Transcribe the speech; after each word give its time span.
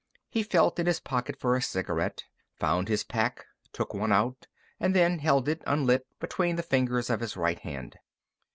He 0.31 0.41
felt 0.41 0.79
in 0.79 0.87
his 0.87 0.99
pocket 0.99 1.39
for 1.39 1.55
a 1.55 1.61
cigarette, 1.61 2.23
found 2.55 2.87
his 2.87 3.03
pack, 3.03 3.45
took 3.71 3.93
one 3.93 4.11
out, 4.11 4.47
and 4.79 4.95
then 4.95 5.19
held 5.19 5.47
it, 5.47 5.61
unlit, 5.67 6.07
between 6.19 6.55
the 6.55 6.63
fingers 6.63 7.11
of 7.11 7.19
his 7.19 7.37
right 7.37 7.59
hand. 7.59 7.97